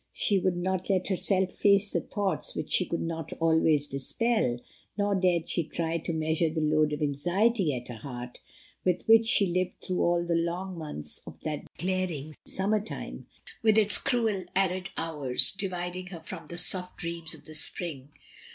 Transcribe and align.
She 0.13 0.39
would 0.39 0.57
not 0.57 0.89
let 0.89 1.09
herself 1.09 1.51
face 1.53 1.91
the 1.91 2.01
thoughts 2.01 2.55
which 2.55 2.71
she 2.71 2.87
could 2.87 3.03
not 3.03 3.33
always 3.33 3.87
dispel, 3.87 4.57
nor 4.97 5.13
dared 5.13 5.47
she 5.47 5.63
try 5.63 5.99
to 5.99 6.11
measure 6.11 6.49
the 6.49 6.59
load 6.59 6.91
of 6.91 7.03
anxiety 7.03 7.71
at 7.75 7.87
her 7.87 7.97
heart, 7.99 8.39
with 8.83 9.03
which 9.07 9.27
she 9.27 9.45
lived 9.45 9.79
through 9.79 10.01
all 10.01 10.25
the 10.25 10.33
long 10.33 10.75
months 10.75 11.21
of 11.27 11.39
that 11.41 11.65
glaring 11.77 12.33
summer 12.45 12.83
time, 12.83 13.27
with 13.61 13.77
its 13.77 13.99
cruel, 13.99 14.45
arid 14.55 14.89
hoius 14.97 15.55
dividing 15.55 16.07
her 16.07 16.21
from 16.21 16.47
the 16.47 16.57
soft 16.57 16.97
dreams 16.97 17.35
of 17.35 17.45
the 17.45 17.53
spring. 17.53 18.09